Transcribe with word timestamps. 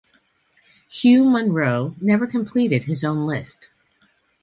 Hugh 0.89 1.25
Munro 1.25 1.93
never 2.01 2.25
completed 2.25 2.85
his 2.85 3.03
own 3.03 3.27
list. 3.27 3.69